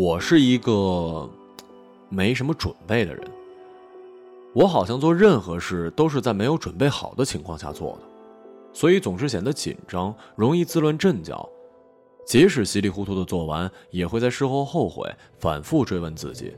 [0.00, 1.28] 我是一个
[2.08, 3.28] 没什么准备的人。
[4.54, 8.02] 我好像做任何事都是在没有准备好的情况下做的，
[8.72, 11.48] 所以总是显得紧张，容易自乱阵脚。
[12.24, 16.54] 即使稀里糊涂的做完，也会在事后后悔，反复追问自己：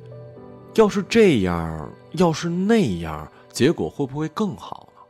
[0.74, 5.00] 要是这样，要是那样，结果会不会更好呢？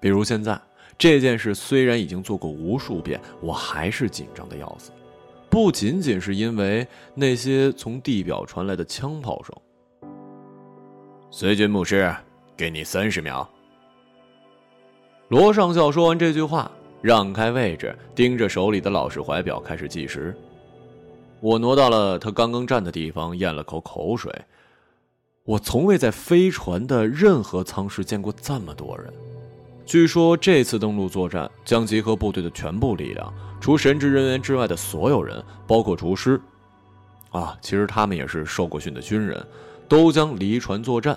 [0.00, 0.58] 比如现在
[0.96, 4.90] 这件事，虽然已经做过无数遍，我还是紧张的要死。
[5.56, 9.56] 不仅仅是因为那些从地表传来的枪炮声。
[11.30, 12.14] 随军牧师，
[12.54, 13.48] 给你三十秒。
[15.28, 20.36] 罗上校说完这句话，让开位置，盯着手里的老式怀表开始计时。
[21.40, 24.30] 我挪到了他刚刚站的地方，咽了口口水。
[25.44, 29.10] 我从未在飞船的任何舱室见过这么多人。
[29.86, 36.38] 据说这次登陆作战将集合部队的全部力量，除神职人员之外的所有人，包括厨师。
[37.30, 39.46] 啊，其实他们也是受过训的军人。
[39.88, 41.16] 都将离船作战。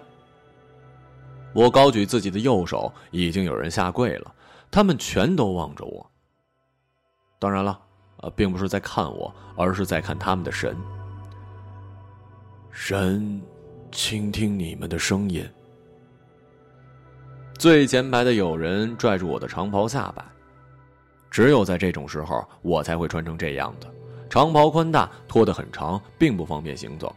[1.53, 4.31] 我高举自己的右手，已经有人下跪了。
[4.69, 6.07] 他们全都望着我。
[7.39, 7.79] 当然了，
[8.17, 10.77] 呃，并不是在看我，而是在看他们的神。
[12.69, 13.41] 神，
[13.91, 15.43] 倾听你们的声音。
[17.59, 20.23] 最前排的有人拽住我的长袍下摆。
[21.29, 23.87] 只有在这种时候，我才会穿成这样的
[24.29, 27.13] 长袍，宽大，拖得很长，并不方便行走。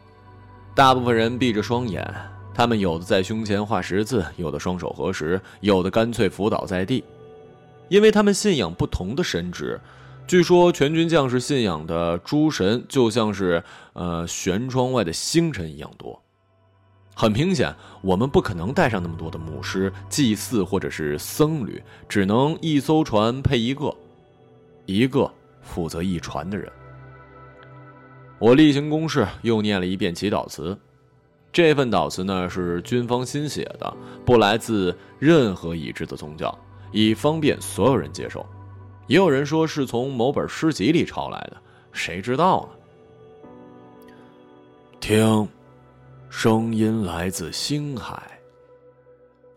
[0.74, 2.04] 大部分人闭着双眼，
[2.52, 7.04] 他们有的在胸前画十字，有的双手合十，有的干脆伏倒在地，
[7.88, 9.80] 因为他们信仰不同的神职。
[10.26, 13.62] 据说全军将士信仰的诸神就像是
[13.92, 16.20] 呃舷窗外的星辰一样多。
[17.14, 23.94] 很明显，我们不可能带上那么多的牧师、祭祀或者是僧侣，只能一艘船配一个，
[24.86, 25.30] 一个
[25.60, 26.70] 负责一船的人。
[28.38, 30.76] 我例行公事，又念了一遍祈祷词。
[31.52, 33.94] 这份祷词呢是军方新写的，
[34.24, 36.58] 不来自任何已知的宗教，
[36.90, 38.44] 以方便所有人接受。
[39.06, 41.56] 也有人说是从某本诗集里抄来的，
[41.92, 42.78] 谁知道呢？
[44.98, 45.46] 听，
[46.34, 48.22] 声音来自星海。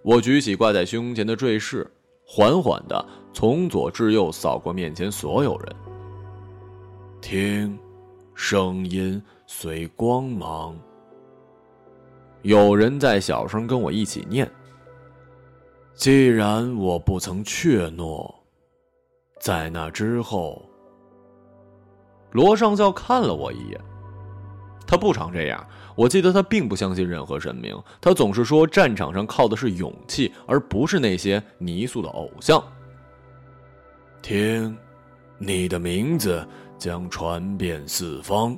[0.02, 1.90] 我举起挂在胸前的坠饰，
[2.28, 3.04] 缓缓的
[3.34, 5.76] 从左至右扫过面前所有人。
[7.22, 7.80] 听。
[8.36, 10.78] 声音随光芒。
[12.42, 14.52] 有人在小声跟我一起念
[15.96, 18.30] ：“既然我不曾怯懦，
[19.40, 20.62] 在那之后。”
[22.32, 23.82] 罗上校看了我一眼，
[24.86, 25.66] 他不常这样。
[25.96, 32.62] 我记得他并不相信任何神明，他总是说战场上靠的是勇气，而不是那些泥塑的偶像。
[34.22, 34.78] 听，
[35.38, 36.48] 你的名字。
[36.78, 38.54] 将传遍四方。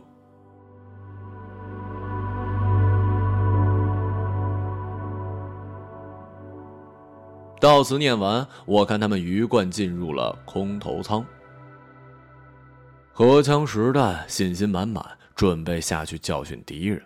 [7.59, 11.23] 到此念完，我看他们鱼贯进入了空投舱，
[13.13, 15.05] 荷枪实弹，信心满满，
[15.37, 16.97] 准备下去教训敌人。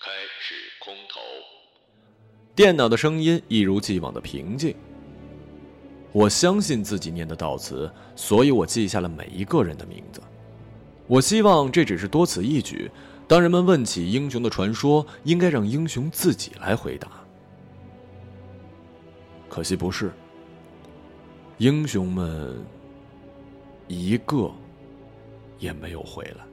[0.00, 0.10] 开
[0.40, 1.20] 始空投。
[2.56, 4.74] 电脑的声音一如既往的平静。
[6.12, 10.22] 我相信自己念的悼词，所以我记下了每一个人的名字。
[11.06, 12.90] 我希望这只是多此一举。
[13.26, 17.22] 当人们问起英雄的传说，应该让英雄自己来回答。
[19.46, 20.10] 可惜不是。
[21.58, 22.64] 英雄们
[23.88, 24.50] 一个
[25.58, 26.47] 也没有回来。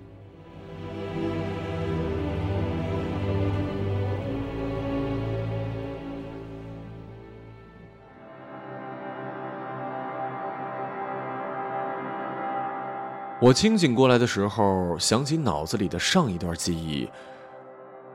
[13.45, 17.07] 我清醒过来的时候，想起脑子里的上一段记忆，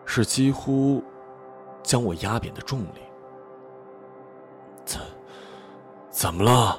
[0.04, 1.00] 是几乎
[1.84, 3.00] 将我压扁的重力。
[4.84, 5.00] 怎
[6.10, 6.76] 怎么了？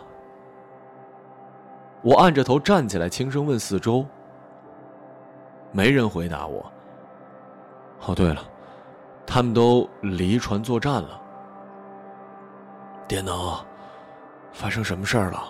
[2.02, 4.06] 我按着头站起来，轻声问四周。
[5.72, 6.70] 没人回答我。
[8.06, 8.44] 哦，对了，
[9.26, 11.22] 他们都离船作战了。
[13.08, 13.66] 电脑，
[14.52, 15.42] 发生什么事儿了？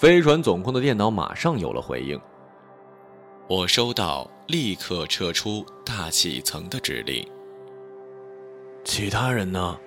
[0.00, 2.18] 飞船总控的电脑马上有了回应。
[3.46, 7.22] 我收到立刻撤出大气层的指令。
[8.82, 9.78] 其他人呢？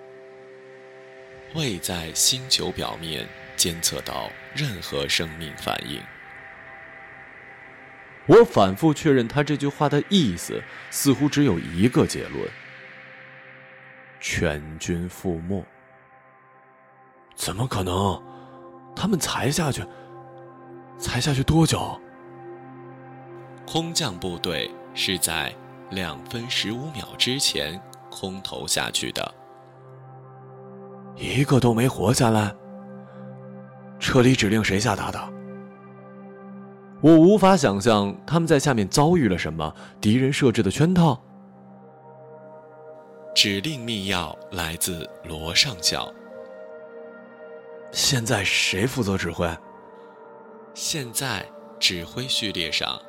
[1.55, 5.99] 未在星球表面监测到任何生命反应。
[8.27, 10.61] 我反复确认他这句话的意思，
[10.91, 12.47] 似乎只有一个结论：
[14.19, 15.65] 全军覆没。
[17.33, 18.21] 怎么可能？
[18.95, 19.83] 他们才下去。
[20.97, 21.99] 才下去多久？
[23.65, 25.53] 空降部队是在
[25.91, 29.33] 两分十五秒之前空投下去的。
[31.15, 32.53] 一个都没活下来。
[33.99, 35.19] 撤离指令谁下达的？
[37.01, 41.21] 我无法想象他们在下面遭遇了什么敌人设置的圈套。
[43.35, 46.11] 指令密钥来自罗上校。
[47.91, 49.47] 现在谁负责指挥？
[50.73, 51.45] 现在
[51.79, 52.99] 指挥序列上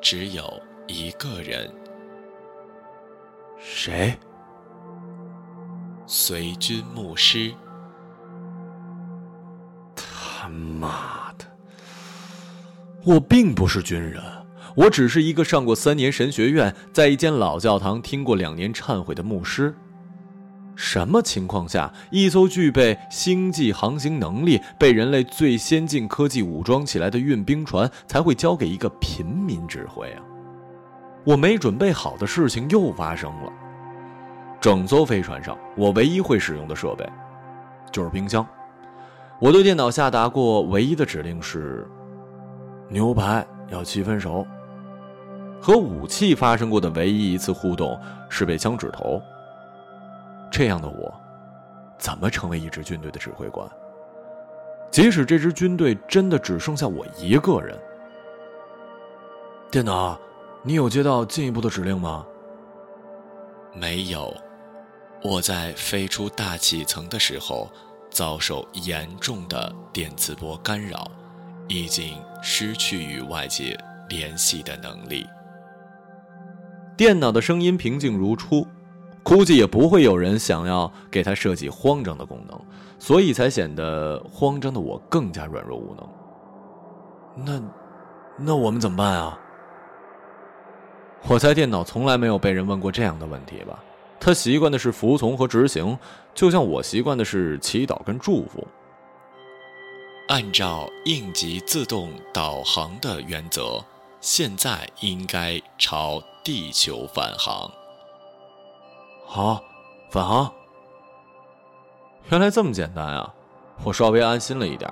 [0.00, 1.72] 只有一个人。
[3.58, 4.14] 谁？
[6.06, 7.52] 随军牧师。
[9.96, 11.46] 他妈的！
[13.04, 14.22] 我并不是军人，
[14.76, 19.74] 我只是一个上过三年神学院，在一间老教堂听过两年忏悔的牧师。
[20.76, 30.22] 什么情况下，一艘具备星际航行能力、被人类最先进科技武装起来的运兵船才会交给一个平民指挥啊？
[31.24, 33.52] 我没准备好的事情又发生了。
[34.60, 37.08] 整艘飞船上，我唯一会使用的设备
[37.92, 38.46] 就是冰箱。
[39.40, 41.86] 我对电脑下达过唯一的指令是：
[42.88, 44.46] 牛排要七分熟。
[45.60, 47.98] 和武器发生过的唯一一次互动
[48.28, 49.20] 是被枪指头。
[50.56, 51.12] 这样的我，
[51.98, 53.68] 怎么成为一支军队的指挥官？
[54.88, 57.76] 即使这支军队真的只剩下我一个人。
[59.68, 60.16] 电脑，
[60.62, 62.24] 你有接到进一步的指令吗？
[63.72, 64.32] 没有。
[65.24, 67.68] 我在飞出大气层的时候，
[68.08, 71.10] 遭受严重的电磁波干扰，
[71.66, 73.76] 已经失去与外界
[74.08, 75.26] 联系的能力。
[76.96, 78.64] 电脑的声音平静如初，
[79.24, 82.60] 估计也不会有人想要给它设计慌张的功能，
[82.98, 87.44] 所以才显得慌张的我更加软弱无能。
[87.44, 87.62] 那，
[88.36, 89.40] 那我们怎么办啊？
[91.26, 93.82] 我猜电脑从来没有被人问过这样的问题吧。
[94.20, 95.98] 他习惯的是服从和执行，
[96.34, 98.66] 就像我习惯的是祈祷跟祝福。
[100.28, 103.82] 按照应急自动导航的原则，
[104.20, 107.70] 现在应该朝地球返航。
[109.26, 109.62] 好，
[110.10, 110.52] 返航。
[112.30, 113.34] 原来这么简单啊！
[113.82, 114.90] 我稍微安心了一点。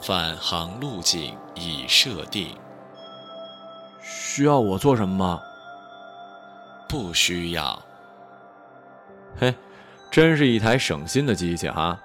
[0.00, 2.56] 返航路径已设定。
[4.02, 5.40] 需要我做什么吗？
[6.88, 7.82] 不需要。
[9.38, 9.54] 嘿，
[10.10, 11.98] 真是一台省心的机器哈。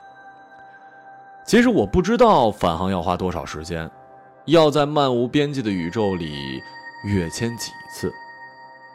[1.46, 3.90] 其实我不知道返航要花多少时间，
[4.46, 6.62] 要在漫无边际的宇宙里
[7.06, 8.12] 跃迁几次，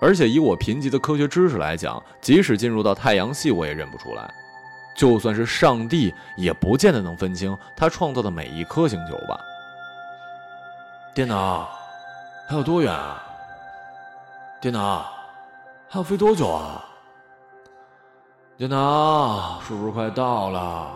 [0.07, 4.33] 而且以我贫瘠的科学知识来讲，即使进入到太阳系，我也认不出来。
[4.95, 9.37] 就算是上帝，也不见得能分清他创造的每一颗星球吧。
[11.13, 11.69] 电脑，
[12.49, 13.21] 还有多远啊？
[14.61, 15.13] 电脑。
[15.89, 16.85] 还要飞多久啊？
[18.57, 20.93] 电脑是不是快到了？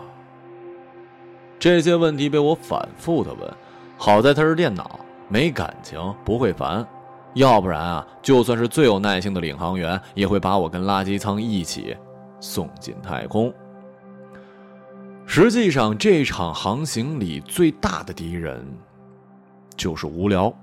[1.59, 3.53] 这些问题被我反复的问，
[3.97, 6.87] 好在它是电脑，没感情，不会烦。
[7.33, 11.95] 要不然啊，就算是最有耐性的领航员，也会把我跟垃圾舱一起
[12.39, 13.53] 送进太空。
[15.25, 18.65] 实际上，这场航行里最大的敌人
[19.77, 20.53] 就是无聊。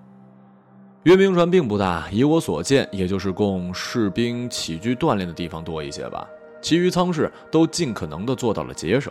[1.04, 6.28] 阅兵船并不大，以我所见，也就是供士兵起居锻炼的地方多一些吧。
[6.60, 9.10] 其余舱室都尽可能的做到了节省，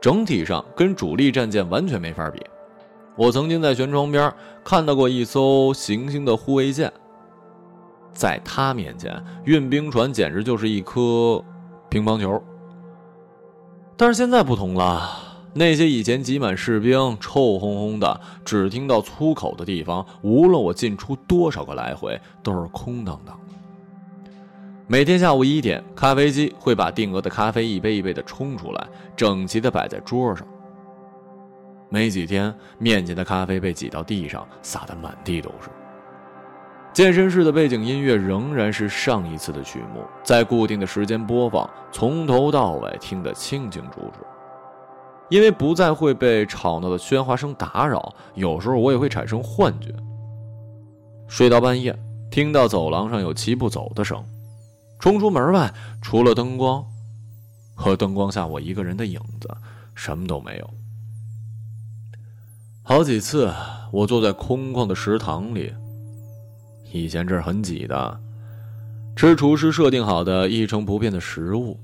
[0.00, 2.40] 整体上跟主力战舰完全没法比。
[3.18, 4.32] 我曾经在舷窗边
[4.62, 6.92] 看到过一艘行星的护卫舰，
[8.12, 11.44] 在他面前，运兵船简直就是一颗
[11.88, 12.40] 乒乓球。
[13.96, 15.24] 但是现在不同了。
[15.52, 24.32] 那些以前挤满士兵、臭烘烘的、只听到粗口的地方，无论我进出多少个来回，都是空荡荡的。
[24.86, 30.46] 每天下午一点，咖啡机会把定额的咖啡一杯一杯的冲出来，整齐的摆在桌上。
[31.88, 35.70] 没几天，面前的咖啡被挤到地上，洒得满地都是。
[36.92, 44.26] 健身室的背景音乐仍然是上一次的曲目，在固定的时间播放，从头到尾听得清清楚楚。
[45.28, 49.94] 因为不再会被吵闹的喧哗声打扰，有时候我也会产生幻觉。
[51.28, 51.96] 睡到半夜，
[52.30, 54.24] 听到走廊上有齐步走的声，
[54.98, 56.84] 冲出门外，除了灯光
[57.74, 59.48] 和灯光下我一个人的影子，
[59.94, 60.70] 什么都没有。
[62.88, 63.52] 好几次，
[63.92, 65.74] 我坐在空旷的食堂里，
[66.90, 68.18] 以前这儿很挤的，
[69.14, 71.78] 吃厨师设定好的一成不变的食物。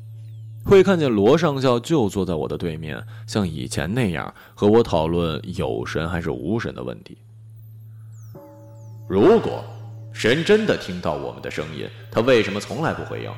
[0.64, 7.18] 会看见罗上校就坐在我的对面，像以前那样和我讨论有神还是无神的问题。
[9.06, 9.62] 如果
[10.11, 13.30] 神真的听到我们的声音，他为什么从来不回应？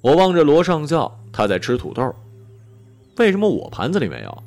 [0.00, 2.16] 我望着罗上校，他在吃土豆，
[3.18, 4.42] 为什么我盘子里没有？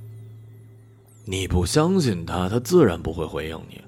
[1.26, 3.82] 你不相信他，他自然不会回应你。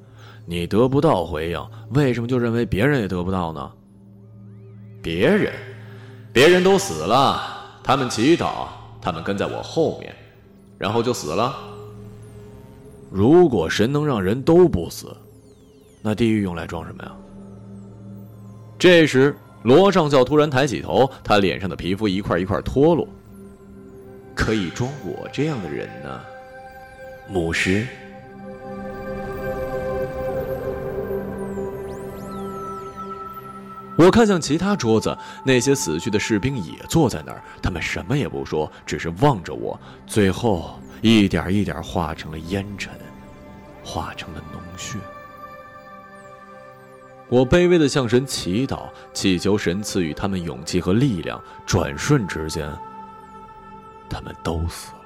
[0.45, 3.71] 你得不到回应，为什么就认为别人也得不到呢？
[5.01, 5.53] 别人，
[6.31, 7.41] 别人都死了，
[7.83, 8.67] 他们祈祷，
[9.01, 10.13] 他们跟在我后面，
[10.77, 11.55] 然后就死了。
[13.09, 15.15] 如果神能让人都不死，
[16.01, 17.11] 那地狱用来装什么呀？
[18.77, 23.07] 这时，罗上校突然抬起头，他脸上的皮肤一块一块脱落。
[24.35, 26.19] 可以装我这样的人呢，
[27.27, 27.85] 牧师。
[33.95, 35.15] 我看向其他桌子，
[35.45, 42.91] 那些死去的士兵也坐在那儿，他们什么也不说，只是望着我，最后一点一点化成了烟尘，
[43.83, 44.97] 化成了脓血。
[47.29, 51.41] 我卑微的向神祈祷，祈求神赐予他们勇气和力量。
[51.65, 52.69] 转瞬之间，
[54.09, 55.02] 他们都死了。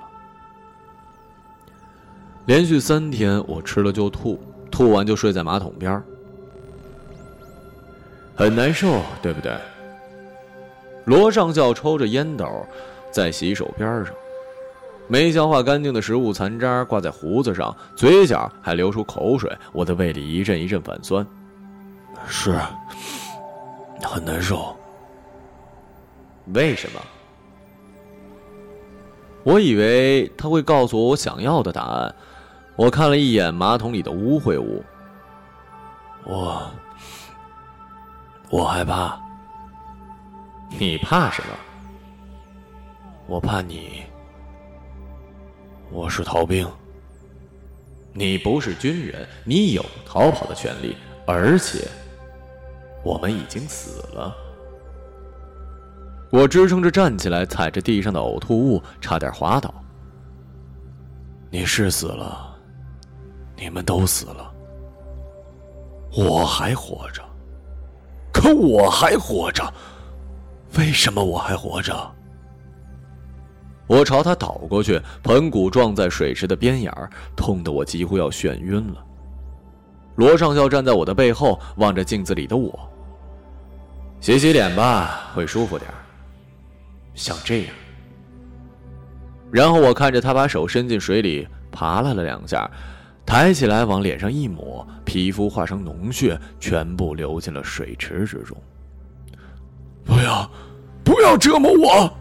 [2.48, 4.40] 连续三天，我吃了就吐，
[4.72, 6.04] 吐完就睡在马桶边儿。
[8.34, 9.54] 很难受，对不对？
[11.04, 12.48] 罗上校抽着烟斗，
[13.12, 14.14] 在洗手边上，
[15.10, 21.28] 没消化干净的食物残渣挂在胡子上，嘴角还流出口水，我的胃里一阵一阵反酸。
[22.30, 22.58] 是，
[24.02, 24.74] 很难受。
[26.54, 27.02] 为什么？
[29.44, 32.16] 我以为他会告诉我我想要的答案。
[32.78, 34.84] 我看了一眼马桶里的污秽物，
[36.24, 36.72] 我。
[38.50, 39.20] 我害怕。
[40.78, 41.50] 你怕什么？
[43.26, 44.04] 我怕你。
[45.90, 46.70] 我是逃兵。
[48.14, 51.88] 你不是军人，你有逃跑的权利，而且
[53.04, 54.36] 我们已经死了。
[56.32, 59.74] 我支撑着站起来，踩着地上的呕吐物，差点滑倒。
[61.50, 62.47] 你是死了，
[63.58, 64.54] 你们都死了，
[66.16, 67.22] 我还活着。
[68.32, 69.74] 可我还活着，
[70.78, 71.94] 为什么我还活着？
[73.88, 76.94] 我朝他倒过去，盆骨撞在水池的边沿
[77.36, 79.04] 痛得我几乎要眩晕了。
[80.18, 82.78] 罗上校站在我的背后，望着镜子里的我。
[84.20, 85.90] 洗洗脸吧，会舒服点
[87.16, 87.74] 像这样。
[89.52, 92.70] 然后我看着他把手伸进水里，爬拉了两下。
[93.28, 98.58] 抬起来，往脸上一抹，皮肤化成脓血，全部流进了水池之中。
[100.06, 100.50] 不要，
[101.04, 102.18] 不要折磨我！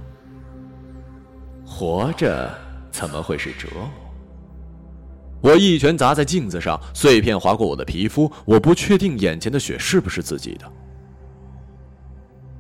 [1.65, 2.53] 活着
[2.91, 3.89] 怎么会是折磨？
[5.41, 8.31] 我一拳砸在镜子上，碎片划过我的皮肤。
[8.45, 10.73] 我不确定眼前的血是不是自己的。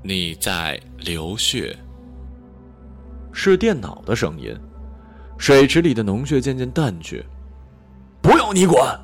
[0.03, 1.77] 你在流血？
[3.33, 4.57] 是电脑的声音。
[5.37, 7.25] 水池里的脓血渐渐淡去。
[8.27, 9.01] 不要你管。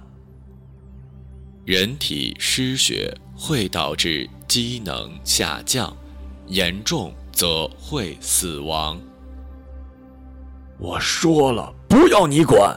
[1.64, 5.96] 人体失血会导致机能下降，
[6.48, 9.00] 严重则会死亡。
[10.76, 12.76] 我说了，不要你管。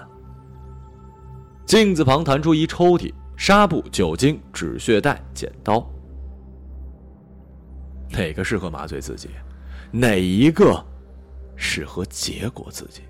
[1.66, 5.84] 镜子旁弹出一抽屉，纱布、酒精、止血带、剪刀。
[8.12, 9.30] 哪个适合麻醉自己？
[9.92, 10.80] 哪一个
[11.56, 13.02] 适合结果自己？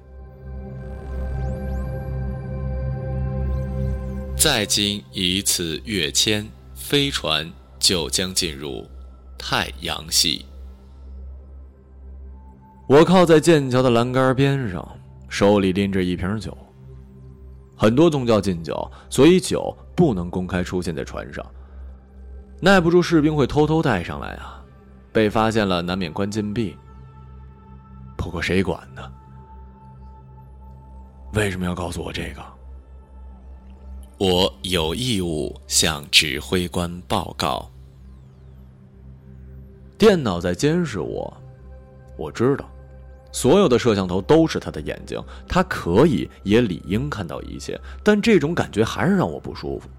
[4.37, 8.87] 再经一次跃迁，飞船就将进入
[9.39, 10.45] 太阳系。
[12.87, 14.87] 我靠在剑桥的栏杆边上，
[15.29, 16.55] 手里拎着一瓶酒。
[17.75, 21.43] 很多宗教禁酒，所以酒不能公开出现在船上。
[22.61, 24.63] 耐不住士兵会偷偷带上来啊，
[25.11, 26.77] 被发现了难免关禁闭。
[28.15, 29.01] 不过谁管呢？
[31.33, 32.54] 为什么要告诉我这个？
[34.17, 37.69] 我有义务向指挥官报告。
[39.97, 41.35] 电脑在监视我，
[42.17, 42.69] 我知道，
[43.33, 49.89] 所有的摄像头都是他的眼睛，他可以也理应看到一切，但这种感觉还是让我不舒服。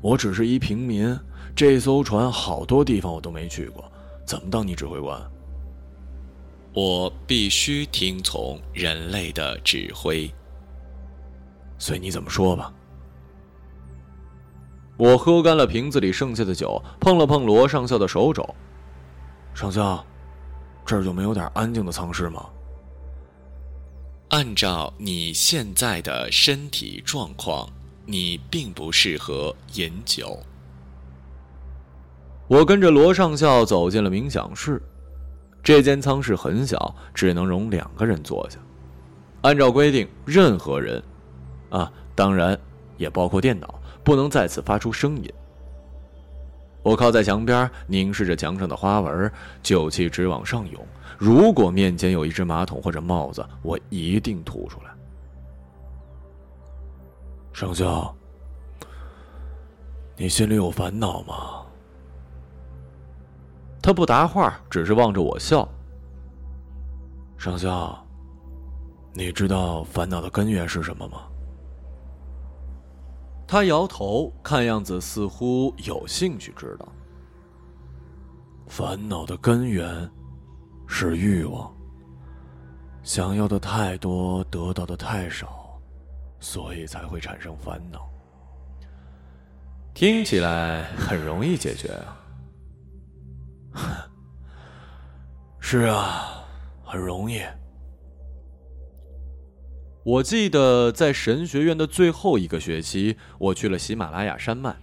[0.00, 1.18] 我只是一平民，
[1.56, 3.84] 这艘船好多地方我都没去过，
[4.24, 5.20] 怎么当你指挥官？
[6.74, 10.32] 我必须听从人类的指挥。
[11.82, 12.72] 随你怎么说吧。
[14.96, 18.48] 我喝干了瓶子里剩下的酒，碰了碰罗上校的手肘。
[19.52, 20.06] 上校，
[20.86, 22.46] 这儿就没有点安静的舱室吗？
[24.28, 27.68] 按照你现在的身体状况，
[28.06, 30.38] 你并不适合饮酒。
[32.46, 34.80] 我跟着罗上校走进了冥想室，
[35.64, 38.60] 这间舱室很小，只能容两个人坐下。
[39.40, 41.02] 按照规定，任何人，
[41.72, 42.56] 啊，当然
[42.98, 43.74] 也包括电脑，
[44.04, 45.32] 不能再次发出声音。
[46.82, 50.86] 我靠在墙边，凝视着墙上的花纹，酒气直往上涌。
[51.16, 54.90] 如果面前有一只马桶或者帽子，我一定吐出来。
[57.52, 58.14] 上校，
[60.16, 61.62] 你心里有烦恼吗？
[63.80, 65.68] 他不答话，只是望着我笑。
[67.38, 67.96] 上校，
[69.12, 71.22] 你知道烦恼的根源是什么吗？
[73.52, 76.88] 他摇头，看样子似乎有兴趣知道。
[78.66, 80.10] 烦恼的根源
[80.86, 81.70] 是欲望，
[83.02, 85.78] 想要的太多，得到的太少，
[86.40, 88.08] 所以才会产生烦恼。
[89.92, 91.92] 听起来很容易解决
[93.74, 94.08] 啊。
[95.60, 96.42] 是啊，
[96.82, 97.42] 很容易。
[100.04, 104.74] 我记得在神学院的最后一个学期，我去了喜马拉雅山脉。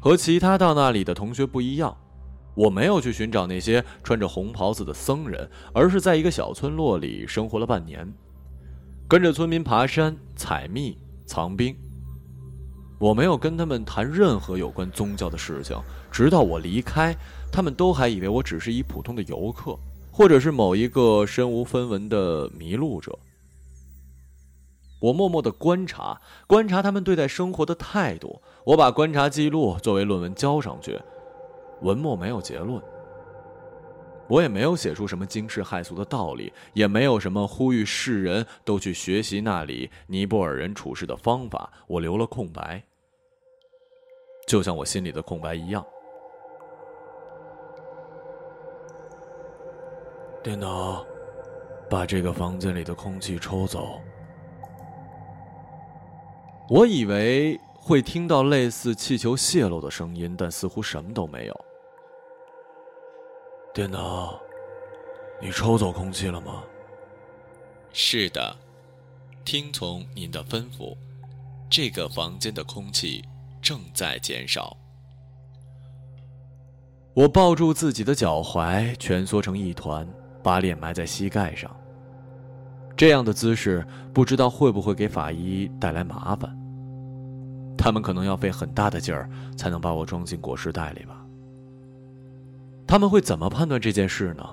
[0.00, 1.94] 和其他到那里的同学不一样，
[2.54, 8.10] 我没有去寻找那些穿着红袍子的僧人，而是在一个小村落里生活了半年，
[9.06, 11.76] 跟着村民爬山、采蜜、藏冰。
[12.98, 15.76] 我没有跟他们谈任何有关宗教的事情，
[16.10, 17.14] 直到我离开。
[17.52, 19.78] 他们都还以为我只是一普通的游客，
[20.10, 23.18] 或者是某一个身无分文的迷路者。
[25.00, 28.40] 我默默的观察，观察他们对待生活的态度。
[28.64, 31.00] 我把观察记录作为论文交上去，
[31.82, 32.82] 文末没有结论。
[34.28, 41.72] 我也没有写出什么惊世骇俗的道理，也没有什么呼吁世人都去学习那里尼泊尔人处事的方法。
[41.86, 42.82] 我留了空白，
[44.46, 45.82] 就像我心里的空白一样。
[50.42, 51.06] 电脑，
[51.88, 53.98] 把这个房间里的空气抽走。
[56.68, 61.64] 我以为会听到类似气球泄漏的声音，但似乎什么都没有。
[63.72, 64.38] 电脑，
[65.40, 66.62] 你抽走空气了吗？
[67.92, 68.56] 是的，
[69.44, 70.94] 听从您的吩咐，
[71.70, 73.24] 这个房间的空气
[73.62, 74.76] 正在减少。
[77.14, 80.06] 我抱住自己的脚踝，蜷缩成一团。
[80.40, 81.76] 把脸埋在膝盖上，
[82.96, 86.57] 这样的姿势不知道会不会给法医带来麻烦。
[87.78, 91.24] 他们可能要费很大的劲儿才能把我装进裹尸袋里吧。
[92.86, 94.44] 他们会怎么判断这件事呢？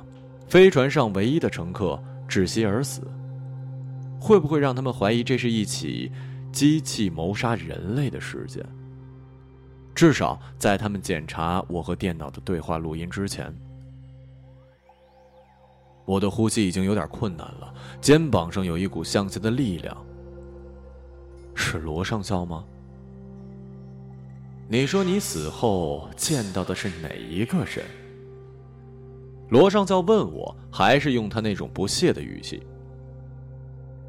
[0.47, 3.01] 飞船上唯一的乘客窒息而死，
[4.19, 6.11] 会不会让他们怀疑这是一起
[6.51, 8.63] 机器谋杀人类的事件？
[9.95, 13.51] 至少在他们检查我和电脑的对话录音之前。
[16.05, 19.97] 我的呼吸已经有点困难了，肩膀上有一股向下的力量。
[21.55, 22.63] 是罗上校吗？
[24.67, 27.86] 你说你死后见到的是哪一个人？
[29.49, 32.63] 罗上校问我，还是用他那种不屑的语气。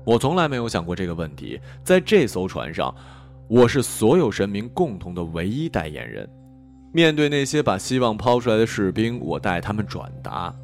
[0.02, 1.60] 我从来没有想过这个问题。
[1.84, 2.94] 在这艘船上，
[3.48, 6.26] 我是所有神明共同的唯一代言人。
[6.90, 10.54] 面对那些把希望抛出来的士兵，我代他们转达。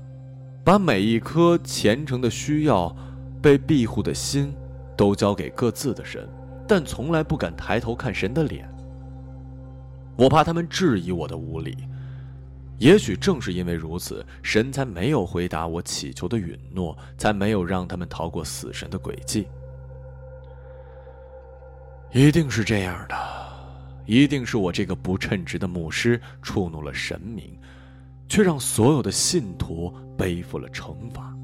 [0.65, 2.97] 把每一颗虔诚的需要、
[3.43, 4.55] 被庇护的心，
[4.97, 6.27] 都交给各自的神，
[6.67, 8.67] 但从来不敢抬头看神的脸。
[10.17, 11.77] 我怕他们质疑我的无理。
[12.79, 19.47] 也许正是因为如此，神才没有回答我祈求的允诺，才没有让他们逃过死神的诡计。
[22.13, 23.17] 一定是这样的，
[24.07, 27.59] 一定是我这个不称职的牧师触怒了神明。
[28.29, 31.37] 却让所有的信徒背负了惩罚。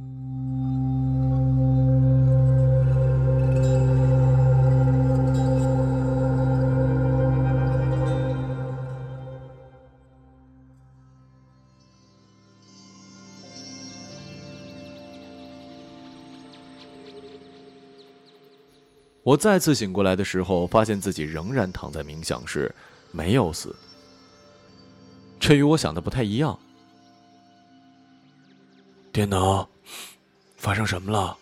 [19.23, 22.75] 我再次醒过来的时候，发现自己仍然躺在冥想室，
[23.13, 23.75] 没有死。
[25.39, 26.59] 这与我想的不太一样。
[29.13, 29.69] 电脑，
[30.57, 31.37] 发生什么了？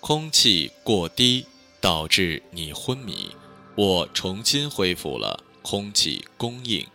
[0.00, 1.46] 空气过低
[1.80, 3.34] 导致你昏迷，
[3.76, 6.86] 我重新恢复了空气供应。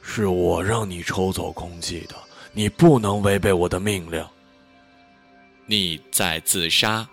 [0.00, 2.14] 是我让你抽走空气的，
[2.52, 4.24] 你不能违背我的命令。
[5.66, 7.06] 你在自杀，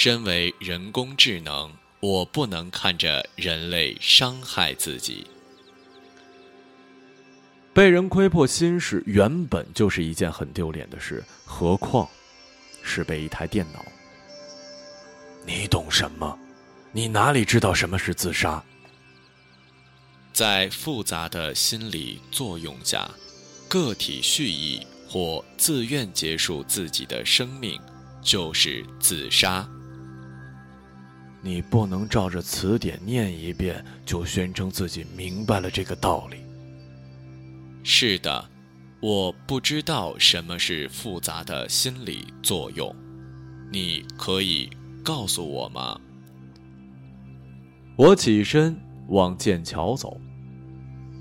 [0.00, 5.26] 身为人工智能，我不能看着人类伤害自己。
[7.74, 12.08] 被人窥破心事原本就是一件很丢脸的事，何况
[12.80, 13.84] 是被一台电脑。
[15.44, 16.38] 你懂什么？
[16.92, 18.62] 你哪里知道什么是自杀？
[20.32, 23.10] 在复杂的心理作用下，
[23.68, 27.80] 个体蓄意或自愿结束自己的生命，
[28.22, 29.68] 就是自杀。
[31.40, 36.38] 你不能照着词典念一遍就宣称自己明白了这个道理。
[37.84, 38.44] 是的，
[39.00, 42.94] 我不知道什么是复杂的心理作用，
[43.70, 44.68] 你可以
[45.04, 45.98] 告诉我吗？
[47.96, 48.76] 我起身
[49.08, 50.20] 往剑桥走，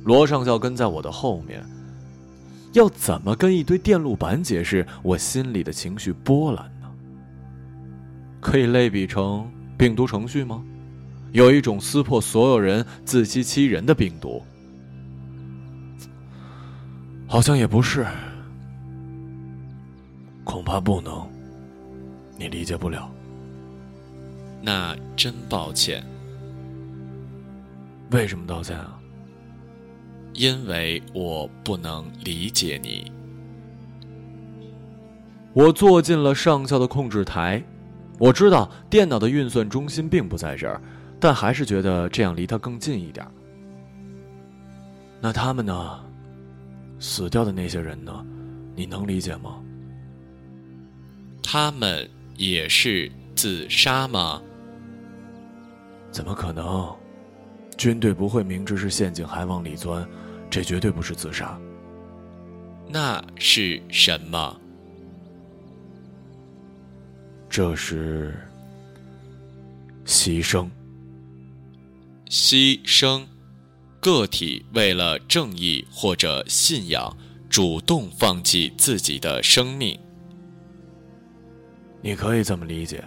[0.04, 1.64] 罗上校跟在我的后面。
[2.74, 6.92] 要怎么跟一堆电路板解释我心里的情绪波澜呢？
[8.42, 9.50] 可以类比成。
[9.78, 10.64] 病毒程序吗？
[11.34, 14.42] 有一种撕破所有人、自欺欺人的病毒，
[17.28, 18.08] 好像也不是，
[20.44, 21.30] 恐怕不能，
[22.38, 23.12] 你理解不了。
[24.62, 26.04] 那真抱歉。
[28.12, 28.98] 为什么道歉啊？
[30.34, 33.12] 因为我不能理解你。
[35.54, 37.62] 我坐进了上校的控制台。
[38.18, 40.82] 我知道电脑的运算中心并不在这儿，
[41.20, 43.26] 但还是觉得这样离它更近一点。
[45.22, 46.00] 那他们呢？
[47.00, 48.26] 死掉的那些人呢？
[48.76, 49.60] 你能理解吗？
[51.44, 54.42] 他们也是自杀吗？
[56.12, 56.92] 怎么可能？
[57.78, 60.08] 军队不会明知是陷阱还往里钻，
[60.50, 61.56] 这绝对不是自杀。
[62.90, 64.60] 那是什么？
[67.58, 68.38] 这是
[70.06, 70.70] 牺牲。
[72.30, 73.26] 牺牲，
[74.00, 77.18] 个体为了正义或者信仰，
[77.50, 80.00] 主动放弃自己的生命。
[82.00, 83.04] 你可以这么理解。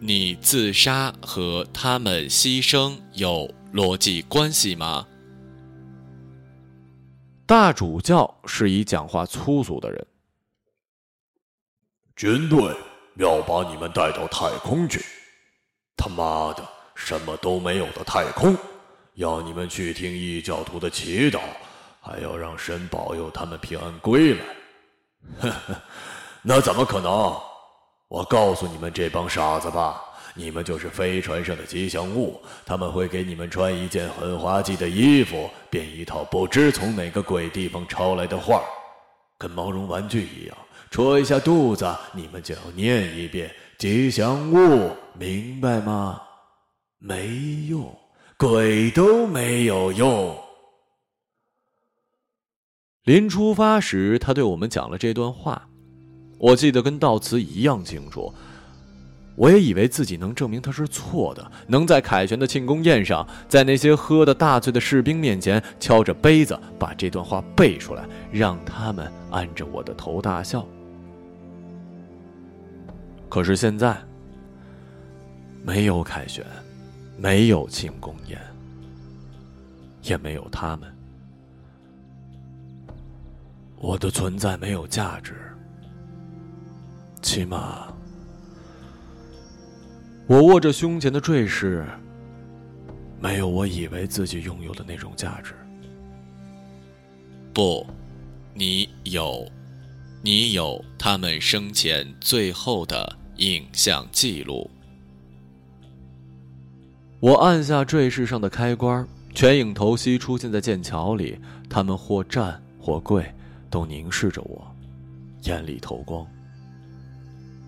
[0.00, 5.06] 你自杀和他们牺牲有逻辑关系吗？
[7.46, 10.04] 大主教是以讲话粗俗的人。
[12.16, 12.74] 军队。
[13.20, 15.04] 要把你们带到太空去，
[15.94, 18.56] 他妈的，什么都没有的太空，
[19.14, 21.40] 要你们去听异教徒的祈祷，
[22.00, 24.40] 还要让神保佑他们平安归来。
[25.38, 25.82] 呵呵，
[26.40, 27.38] 那怎么可能？
[28.08, 30.02] 我告诉你们这帮傻子吧，
[30.32, 38.62] 你们就是飞船上的吉祥物，他们会给你们穿一件很滑稽的衣服，编一套不知从哪个鬼地方抄来的画，
[39.36, 40.56] 跟毛绒玩具一样。
[40.90, 43.48] 戳一下肚子，你们就要念一遍
[43.78, 46.20] 吉祥物，明白吗？
[46.98, 47.28] 没
[47.68, 47.96] 用，
[48.36, 50.36] 鬼都没有用。
[53.04, 55.68] 临出发时，他对我们讲了这段话，
[56.38, 58.34] 我记得跟悼词一样清楚。
[59.36, 70.66] 我也以为自己能证明他是错的，能在凯旋的庆功宴上，在那些喝的大醉的士兵面前，敲着杯子把这段话背出来，让他们按着我的头大笑。
[73.30, 73.96] 可是现在，
[75.64, 76.44] 没有凯旋，
[77.16, 78.36] 没有庆功宴，
[80.02, 80.92] 也没有他们，
[83.76, 85.36] 我的存在没有价值。
[87.22, 87.94] 起码，
[90.26, 91.86] 我握着胸前的坠饰，
[93.20, 95.54] 没有我以为自己拥有的那种价值。
[97.54, 97.86] 不，
[98.54, 99.48] 你有，
[100.20, 103.19] 你有他们生前最后的。
[103.40, 104.70] 影像记录。
[107.20, 111.38] 我按下坠饰上的开关，全影头息出现在剑桥里。
[111.68, 113.24] 他们或站或跪，
[113.70, 114.66] 都凝视着我，
[115.44, 116.26] 眼里透光。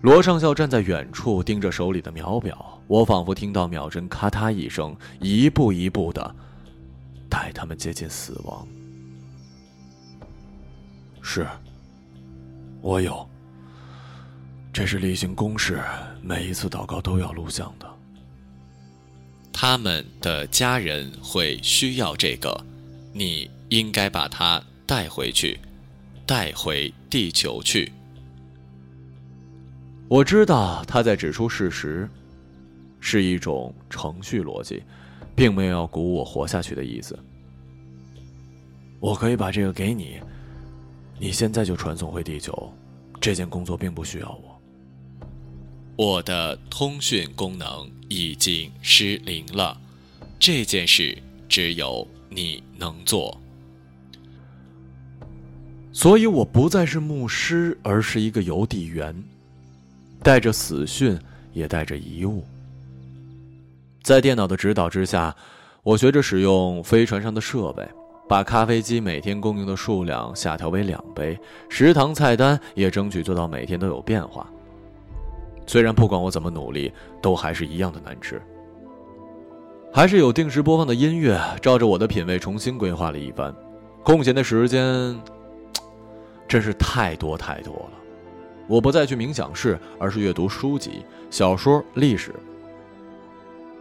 [0.01, 2.79] 罗上校站在远处，盯着手里的秒表。
[2.87, 6.35] 我仿佛听到秒针咔嗒一声，一步一步的
[7.29, 8.67] 带他们接近死亡。
[11.21, 11.47] 是，
[12.81, 13.27] 我有。
[14.73, 15.79] 这是例行公事，
[16.23, 17.87] 每一次祷告都要录像的。
[19.53, 22.59] 他们的家人会需要这个，
[23.13, 25.59] 你应该把它带回去，
[26.25, 27.91] 带回地球去。
[30.07, 32.09] 我知道他在指出事实，
[32.99, 34.81] 是一种程序逻辑，
[35.35, 37.17] 并没有要鼓舞我活下去的意思。
[38.99, 40.19] 我可以把这个给你，
[41.19, 42.73] 你现在就传送回地球。
[43.21, 44.52] 这件工作并不需要我。
[45.95, 49.79] 我的通讯功能已经失灵了，
[50.39, 51.15] 这件事
[51.47, 53.39] 只有你能做。
[55.91, 59.15] 所以我不再是牧师，而是一个邮递员，
[60.23, 61.15] 带着死讯，
[61.53, 62.43] 也带着遗物。
[64.01, 65.35] 在电脑的指导之下，
[65.83, 67.87] 我学着使用飞船上的设备，
[68.27, 71.37] 把咖啡机每天供应的数量下调为两杯，
[71.69, 74.49] 食堂菜单也争取做到每天都有变化。
[75.65, 78.41] 虽然不管我怎么努力，都还是一样的难吃。
[79.91, 83.53] 还是有定时播放的音乐，照着我的品味重新规划了一番。
[84.03, 85.15] 空闲的时间，
[86.47, 87.91] 真是太多太多了。
[88.67, 92.33] 我不再去冥想室，而是阅读书籍、小说、历史。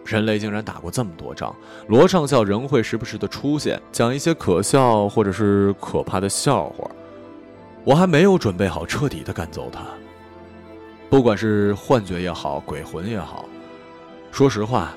[0.04, 1.54] 人类竟然打过这么多仗，
[1.86, 6.90] 罗上校仍会时不时的出现，讲一些可笑或者是可怕的笑话。
[7.84, 9.82] 我还没有准备好彻底的赶走他，
[11.12, 13.46] 不管是幻觉也好，鬼魂也好。
[14.30, 14.94] 说实话，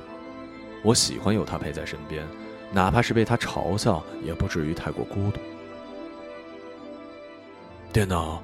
[0.82, 2.26] 我喜欢有他陪在身边，
[2.72, 5.42] 哪怕是被他嘲笑，也不至于太过孤独。
[7.92, 8.42] 电脑，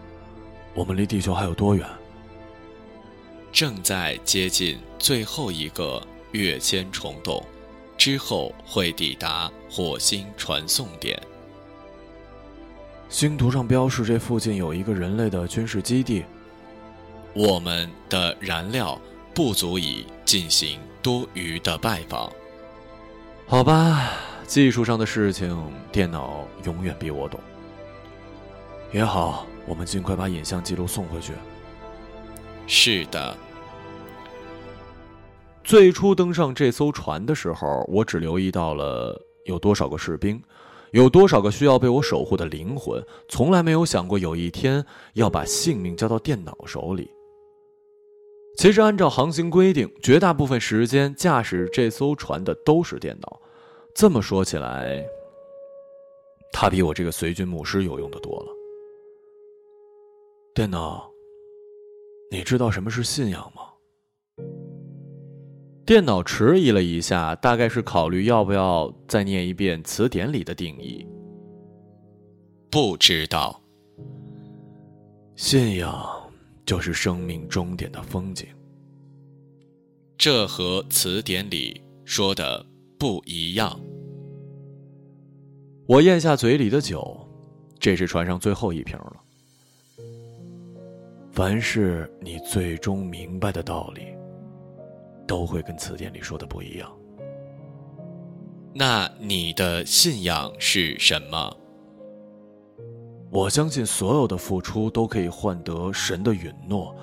[0.74, 1.88] 我们离地球还有多远？
[3.54, 6.06] 正在接近最后一个。
[6.34, 7.44] 跃迁虫洞
[7.98, 11.22] 之后会抵达火星传送点。
[13.10, 16.24] 星图上标示这附近有一个人类的军事基地。
[17.34, 19.00] 我们的燃料
[19.34, 22.32] 不足以进行多余的拜访。
[23.48, 24.12] 好吧，
[24.46, 25.58] 技术上的事情，
[25.92, 27.40] 电脑永远比我懂。
[28.92, 31.34] 也好，我们尽快把影像记录送回去。
[32.68, 33.36] 是的。
[35.64, 40.42] 最初登上这艘船的时候，我只留意到了有多少个士兵，
[40.92, 47.10] 有多少个需要被我守护的灵魂，从来没有想过有一天要把性命交到电脑手里。
[48.58, 53.42] 其实，按照航行规定，绝大部分时间驾驶这艘船的都是电脑。
[53.96, 55.04] 这么说起来，
[56.52, 58.48] 他比我这个随军牧师有用的多了。
[60.54, 61.10] 电脑，
[62.30, 63.64] 你知道什么是信仰吗？
[65.84, 71.06] 电脑迟疑了一下，大概是考虑要不要再念一遍词典里的定义。
[72.70, 73.60] 不知道。
[75.36, 76.21] 信仰
[76.72, 78.48] 就是生命终点的风景。
[80.18, 82.66] 这和词典里说的
[82.98, 83.78] 不一样。
[85.86, 87.30] 我咽下嘴里的酒，
[87.78, 89.22] 这是船上最后一瓶了。
[91.34, 94.04] 凡是你最终明白的道理。
[95.28, 96.90] 都会跟词典里说的不一样。
[98.74, 101.58] 那你的信仰是什么？
[103.32, 106.94] 我相信所有的付出都可以换得神的允诺，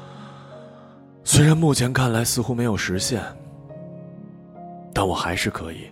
[1.24, 3.22] 虽然目前看来似乎没有实现，
[4.92, 5.90] 但我还是可以。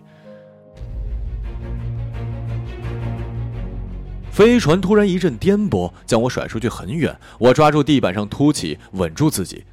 [4.31, 7.19] 飞船突然一阵颠簸，将我甩出去很远。
[7.39, 9.65] 我抓住地板上凸起，稳住自己。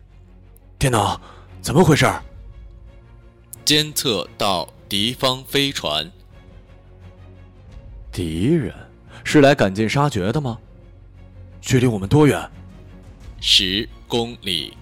[0.79, 1.20] 电脑，
[1.61, 2.11] 怎么回事？
[3.66, 6.11] 监测到敌方飞船。
[8.11, 8.72] 敌人
[9.24, 10.58] 是来赶尽杀绝的吗？
[11.60, 12.48] 距离我们多远？
[13.40, 14.76] 十公里。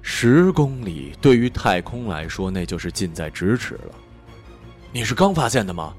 [0.00, 3.94] 十公里对于太空来说，那就是近在咫尺了。
[4.90, 5.94] 你是刚发现的吗？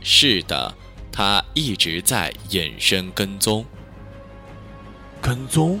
[0.00, 0.74] 是的，
[1.12, 3.64] 他一直在隐身跟踪。
[5.20, 5.78] 跟踪？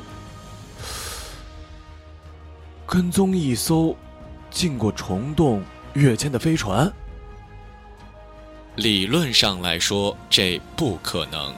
[2.86, 3.96] 跟踪一艘？
[4.50, 6.92] 进过虫洞跃迁的飞船，
[8.76, 11.54] 理论上来说这不可能，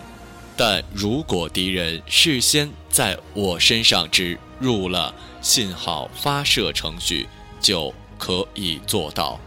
[0.56, 7.28] 但如果敌人事先在我身上植入了信号发射程序，
[7.60, 9.38] 就可以做到。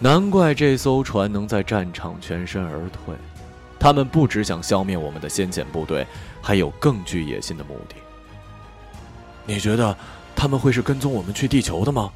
[0.00, 3.14] 难怪这艘船能在战场全身而退，
[3.78, 6.06] 他们不只想消灭我们的先遣部队，
[6.42, 7.94] 还有更具野心的目的。
[9.46, 9.96] 你觉得？
[10.36, 12.12] 他们会是跟踪我们去地球的吗？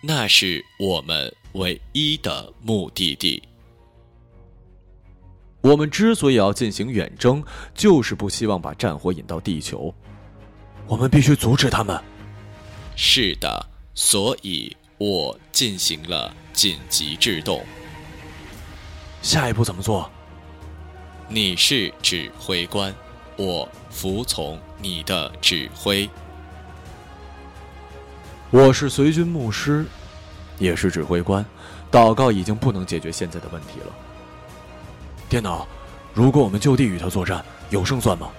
[0.00, 3.42] 那是我们唯一的目的地。
[5.62, 7.42] 我们之所以要进行远征，
[7.74, 9.92] 就是不希望把战火引到地球。
[10.86, 12.00] 我们必须阻止他们。
[12.94, 17.64] 是的，所以我进行了紧急制动。
[19.22, 20.08] 下一步怎么做？
[21.28, 22.94] 你是指挥官，
[23.36, 26.08] 我服从你的指挥。
[28.52, 29.84] 我是随军牧师，
[30.58, 31.44] 也是指挥官。
[31.90, 33.92] 祷告已经不能解决现在的问题了。
[35.28, 35.66] 电脑，
[36.12, 38.30] 如果我们就地与他作战，有胜算吗？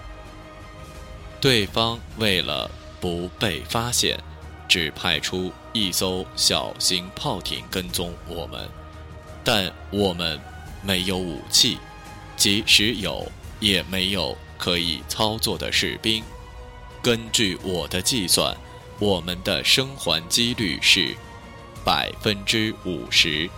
[1.39, 4.19] 对方为了不被发现，
[4.67, 8.67] 只派出一艘小型炮艇跟踪我们，
[9.43, 10.39] 但我们
[10.81, 11.77] 没有武器，
[12.35, 13.25] 即使有，
[13.59, 16.23] 也没有可以操作的士兵。
[17.01, 18.55] 根据我的计算，
[18.99, 21.15] 我们的生还几率是
[21.87, 23.49] 百分之五十。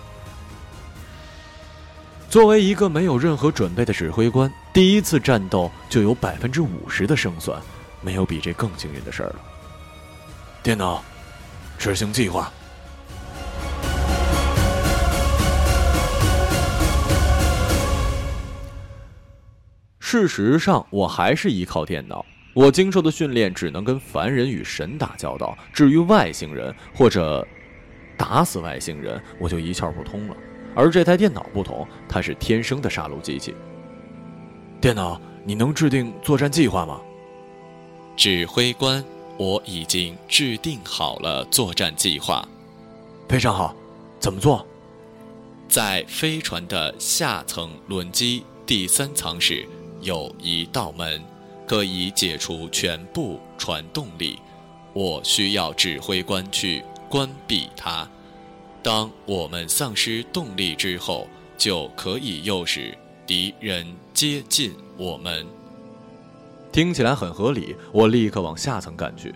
[2.30, 7.60] 作为一个没有任何准备的指挥官，第一次战斗就有百分之五十的胜算，
[8.02, 9.36] 没有比这更幸运的事儿了。
[10.62, 11.04] 电脑，
[11.80, 12.52] 执行计划。
[20.00, 22.24] 事实上，我还是依靠电脑。
[22.54, 27.48] 我经受的训练只能跟凡人与神打交道，至于外星人或者
[28.20, 30.36] 打死外星人，我就一窍不通了。
[30.76, 33.56] 而这台电脑不同，它是天生的杀戮机器。
[34.82, 37.00] 电脑，你能制定作战计划吗？
[38.18, 39.04] 指挥官，
[39.38, 42.46] 我已经制定好了作战计划。
[43.30, 43.74] 非常好，
[44.20, 44.66] 怎么做？
[45.70, 49.66] 在飞船的下层轮机第三舱室
[50.02, 51.24] 有一道门。
[51.68, 54.40] 可以解除全部传动力，
[54.92, 58.08] 我需要指挥官去关闭它。
[58.82, 65.46] 当我们丧失动力之后，就可以诱使敌人接近我们。
[66.72, 69.34] 听起来很合理，我立刻往下层赶去。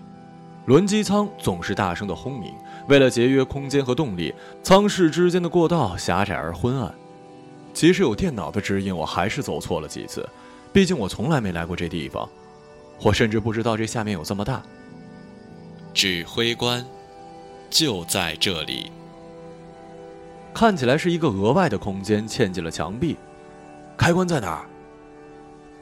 [0.66, 2.54] 轮机舱总是大声的轰鸣，
[2.88, 4.32] 为了节约空间和动力，
[4.62, 6.94] 舱室之间的过道狭窄而昏暗。
[7.74, 10.26] 即使有电脑的指引，我还是走错了几次。
[10.72, 12.26] 毕竟我从来没来过这地方，
[13.02, 14.62] 我甚至不知道这下面有这么大。
[15.92, 16.84] 指挥官
[17.74, 18.92] 就在这里，
[20.54, 23.16] 看起来是一个额外的空间，嵌进了墙壁。
[23.96, 24.64] 开关在哪儿？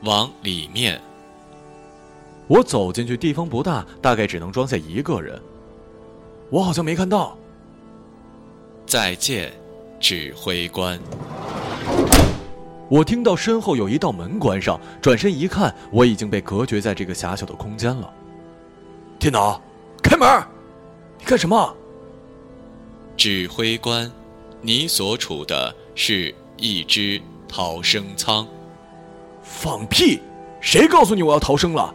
[0.05, 0.99] 往里面。
[2.47, 5.39] 我走进去，地方不大，大概只能装下一个人。
[6.49, 7.37] 我好像没看到。
[8.87, 9.53] 再见，
[10.01, 10.99] 指挥官。
[12.89, 18.11] 我听到身后有一道门关上，转身一看，我已经被隔绝在这个狭小的空间了。
[19.19, 19.61] 电脑，
[20.03, 20.43] 开门！
[21.19, 21.77] 你干什么？
[23.25, 24.11] 指挥官，
[24.61, 28.45] 你所处的是一只逃生舱。
[29.45, 30.21] 放屁！
[30.61, 31.95] 谁告诉你我要逃生了？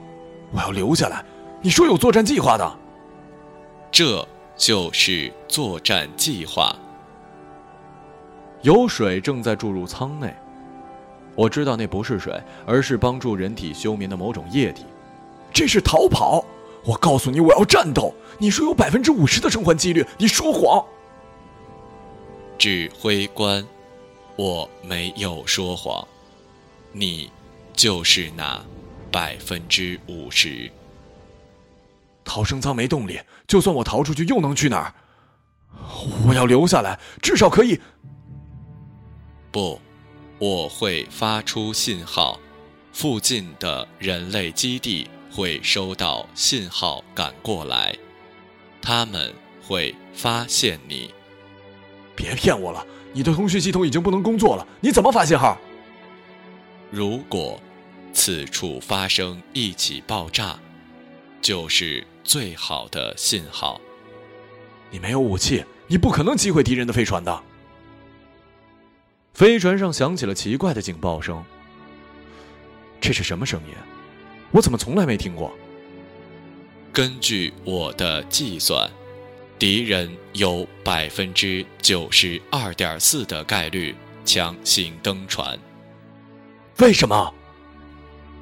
[0.54, 1.22] 我要留下来。
[1.62, 2.78] 你说有作战计划的。
[3.92, 6.74] 这就是作战计划。
[8.62, 10.34] 有水正在注入舱内。
[11.36, 14.86] 我知道那不是水，而是帮助人体休眠的某种液体。
[15.52, 16.46] 这是逃跑！
[16.86, 18.14] 我告诉你，我要战斗。
[18.38, 20.82] 你说有百分之五十的生还几率，你说谎。
[22.58, 23.66] 指挥官，
[24.36, 26.08] 我没有说谎。
[26.92, 27.32] 你
[27.74, 28.64] 就是那
[29.12, 30.72] 百分之五十。
[32.24, 34.94] 逃生舱没动力，就算我逃出去，又能去哪儿？
[36.28, 37.80] 我要留下来，至少可以。
[39.52, 39.80] 不。
[40.40, 42.40] 我会发出信号，
[42.94, 47.98] 附近的人类基地会收到信号赶过来，
[48.80, 51.12] 他们会发现你。
[52.18, 55.58] 别骗我了，你的通讯系统已经不能工作了，你怎么发信号？
[56.90, 57.62] 如果
[58.12, 60.58] 此处发生一起爆炸，
[61.40, 63.80] 就是最好的信号。
[64.90, 67.44] 你没有武器，你不可能击毁敌人的飞船的。
[69.34, 71.44] 飞船上响起了奇怪的警报声。
[73.00, 73.76] 这是什么声音？
[74.52, 75.54] 我怎么从来没听过？
[76.92, 78.90] 根据我的计算，
[79.60, 85.58] 敌人有百分之九十二点四的概率强行登船。
[86.80, 87.34] 为什么？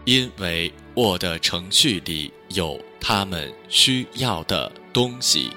[0.03, 5.49] 因为我的程序里有他们需要的东西：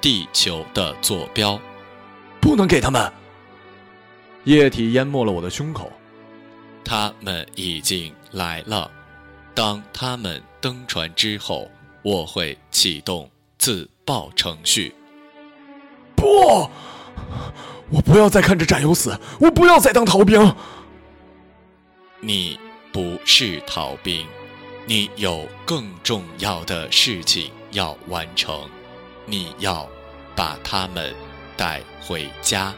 [0.00, 1.60] 地球的坐标。
[2.40, 3.12] 不能给他们。
[4.44, 5.90] 液体淹没了我的胸口，
[6.84, 8.88] 他们已经来了。
[9.52, 11.68] 当他们登船之后，
[12.02, 14.94] 我会启动自爆程序。
[16.14, 16.70] 不，
[17.90, 20.54] 我不要再看着战友死，我不要再当逃兵。
[22.20, 22.58] 你
[22.92, 24.24] 不是逃兵，
[24.86, 28.70] 你有更重要的事情要完成，
[29.26, 29.86] 你要
[30.36, 31.12] 把他们
[31.56, 32.72] 带回家。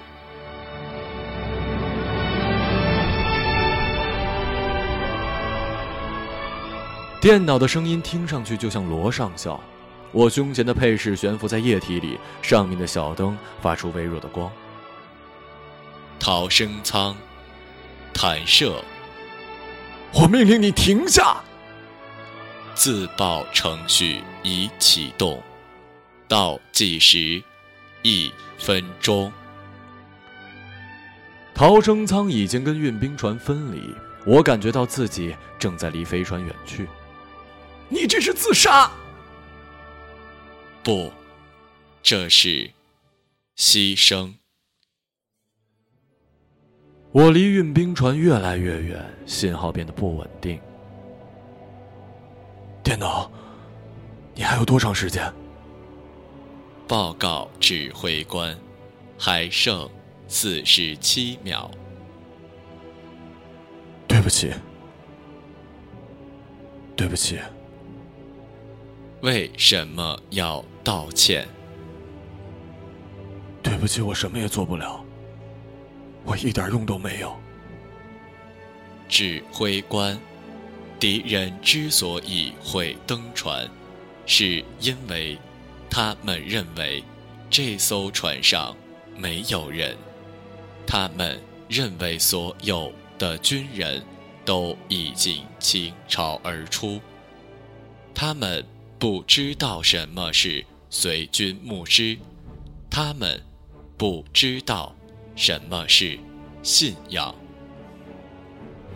[7.21, 9.61] 电脑的声音听上去就像罗上校。
[10.11, 14.51] 我胸前的配饰悬浮在液体里，上面的小灯发出微弱的光。
[16.19, 17.17] 逃生舱，
[18.13, 18.83] 弹射。
[20.15, 21.37] 我命令你停下。
[22.75, 25.43] 自爆程序已启动，
[26.27, 27.43] 倒计时
[28.03, 29.33] 一分钟。
[31.55, 33.95] 逃生舱已经跟运兵船分离，
[34.25, 36.89] 我感觉到自己正在离飞船远去。
[37.89, 38.91] 你这是自杀！
[40.83, 41.11] 不，
[42.03, 42.71] 这是
[43.57, 44.35] 牺牲。
[47.11, 50.61] 我离运兵船越来越远，信号变得不稳定。
[52.83, 53.31] 电脑，
[54.35, 55.33] 你还有多长时间？
[56.87, 58.57] 报告指挥官，
[59.19, 59.91] 还剩
[60.27, 61.71] 四十七秒。
[64.07, 64.53] 对不起，
[66.97, 67.39] 对不起。
[69.21, 71.47] 为什么要道歉？
[73.61, 75.05] 对不起，我什么也做不了。
[76.25, 77.37] 我一点用都没有。
[79.09, 80.19] 指挥官，
[81.01, 83.69] 敌人之所以会登船，
[84.25, 85.37] 是因为
[85.91, 87.03] 他们认为
[87.51, 88.77] 这艘船上
[89.17, 89.97] 没有人。
[90.87, 94.03] 他们认为所有的军人
[94.45, 97.01] 都已经倾巢而出。
[98.15, 98.65] 他们
[98.99, 102.19] 不知道什么是随军牧师，
[102.91, 103.41] 他们
[103.97, 104.95] 不知道。
[105.37, 106.19] 什么是
[106.65, 107.33] 信仰？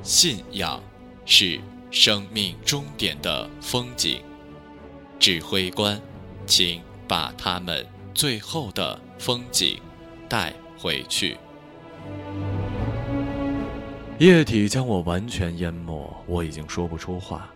[0.02, 0.82] 信仰
[1.24, 1.60] 是
[1.92, 4.20] 生命终点的风景。
[5.20, 6.02] 指挥官，
[6.46, 9.80] 请把他们最后的风景
[10.28, 11.36] 带回去。
[14.18, 17.48] 液体将我完全淹没，我已经说不出话。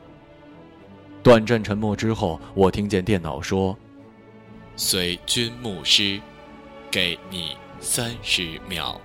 [1.27, 3.77] 短暂沉默之后，我听见电脑说
[4.79, 6.21] ：“随军牧师，
[6.89, 9.01] 给你。”三十秒。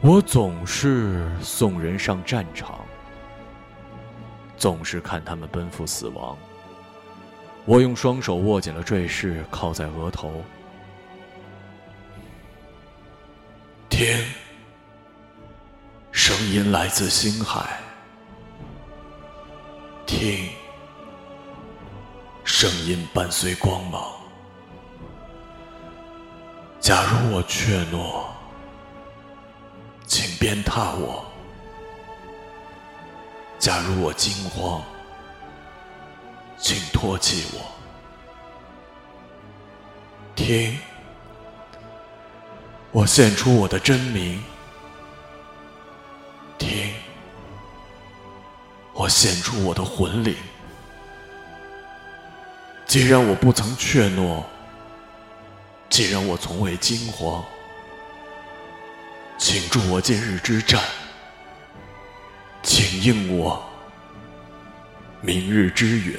[0.00, 2.84] 我总是送人上战场，
[4.56, 6.36] 总是看他们奔赴死亡。
[7.66, 10.42] 我用双手握紧了坠饰，靠在额头。
[13.88, 14.08] 听，
[16.10, 17.85] 声音来自星海。
[20.06, 20.48] 听，
[22.44, 24.02] 声音伴随光芒。
[26.78, 28.24] 假如我怯懦，
[30.06, 31.24] 请鞭挞我；
[33.58, 34.80] 假如我惊慌，
[36.56, 37.66] 请唾弃我。
[40.36, 40.78] 听，
[42.92, 44.38] 我献出我的真名；
[46.58, 46.94] 听，
[48.96, 50.34] 我献出我的魂灵。
[52.86, 54.42] 既然我不曾怯懦。
[55.88, 57.44] 既然我从未惊慌，
[59.38, 60.82] 请助我今日之战，
[62.60, 63.64] 请应我
[65.20, 66.18] 明日之允。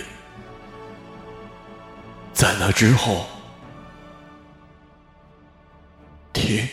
[2.34, 3.28] 在那之后，
[6.32, 6.68] 听，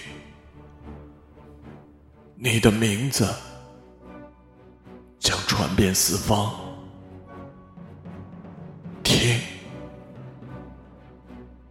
[2.37, 3.29] 你的名字
[5.25, 6.55] 将传遍四方。
[9.03, 9.41] 听，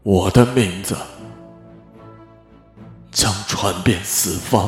[0.01, 0.97] 我的名字。
[3.11, 4.67] 将传遍四方。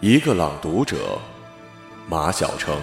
[0.00, 1.18] 一个朗读者，
[2.08, 2.74] 马晓成。